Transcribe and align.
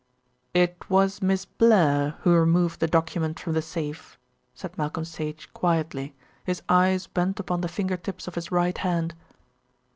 "It 0.55 0.83
was 0.89 1.21
Miss 1.21 1.45
Blair 1.45 2.15
who 2.21 2.33
removed 2.33 2.79
the 2.79 2.87
document 2.87 3.39
from 3.39 3.53
the 3.53 3.61
safe," 3.61 4.17
said 4.55 4.75
Malcolm 4.75 5.05
Sage 5.05 5.53
quietly, 5.53 6.15
his 6.43 6.63
eyes 6.67 7.05
bent 7.05 7.39
upon 7.39 7.61
the 7.61 7.67
finger 7.67 7.97
tips 7.97 8.27
of 8.27 8.33
his 8.33 8.51
right 8.51 8.79
hand. 8.79 9.13